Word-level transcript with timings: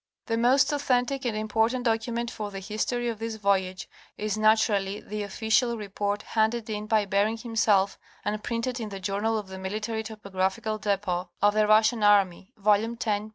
The 0.25 0.35
most 0.35 0.73
authentic 0.73 1.25
and 1.27 1.37
important 1.37 1.85
document 1.85 2.31
for 2.31 2.49
the 2.49 2.59
history 2.59 3.07
of 3.07 3.19
this 3.19 3.35
voyage 3.35 3.87
is 4.17 4.35
naturally 4.35 4.99
the 4.99 5.21
official 5.21 5.77
report 5.77 6.23
handed 6.23 6.71
in 6.71 6.87
by 6.87 7.05
Bering 7.05 7.37
himself 7.37 7.99
and 8.25 8.43
printed 8.43 8.79
in 8.79 8.89
the 8.89 8.99
Journal 8.99 9.37
of 9.37 9.47
the 9.47 9.59
Military 9.59 10.01
Topographical 10.01 10.79
Depot 10.79 11.29
of 11.39 11.53
the 11.53 11.67
Russian 11.67 12.01
Army, 12.01 12.51
volume 12.57 12.93
x, 12.93 13.05
pp. 13.05 13.29